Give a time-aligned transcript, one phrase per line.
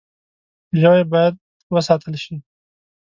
[0.79, 1.35] ژوی باید
[1.73, 2.35] وساتل شي.